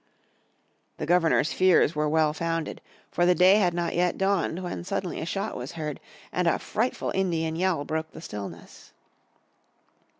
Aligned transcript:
The 0.97 1.05
Governor's 1.05 1.53
fears 1.53 1.95
were 1.95 2.09
well 2.09 2.33
founded. 2.33 2.81
For 3.11 3.23
the 3.27 3.35
day 3.35 3.57
had 3.57 3.75
not 3.75 3.93
yet 3.95 4.17
dawned 4.17 4.63
when 4.63 4.83
suddenly 4.83 5.21
a 5.21 5.27
shot 5.27 5.55
was 5.55 5.73
heard, 5.73 5.99
and 6.31 6.47
a 6.47 6.57
frightful 6.57 7.11
Indian 7.13 7.55
yell 7.55 7.85
broke 7.85 8.09
the 8.09 8.21
stillness. 8.21 8.93